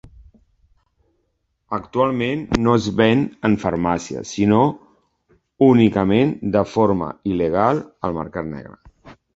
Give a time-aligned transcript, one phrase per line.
[1.77, 4.63] Actualment no es ven en farmàcies sinó
[5.69, 8.79] únicament de forma il·legal al mercat negre.